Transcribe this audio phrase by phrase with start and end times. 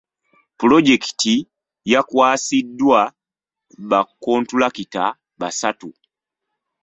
[0.59, 1.35] Pulojekiti
[1.91, 2.99] yakwasiddwa
[3.89, 5.03] ba kontulakita
[5.39, 5.89] basatu.